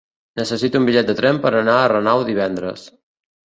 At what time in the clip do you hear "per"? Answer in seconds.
1.45-1.53